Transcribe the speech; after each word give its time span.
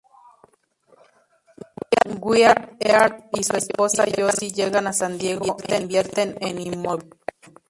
Wyatt 2.19 2.73
Earp 2.79 3.25
y 3.33 3.43
su 3.43 3.55
esposa 3.55 4.05
Josie 4.17 4.49
llegan 4.51 4.87
a 4.87 4.93
San 4.93 5.19
Diego 5.19 5.57
e 5.67 5.77
invierten 5.77 6.37
en 6.41 6.57
inmobiliario. 6.59 7.17